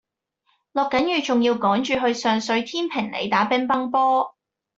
[0.71, 4.35] 落緊雨仲要趕住去上水天平里打乒乓波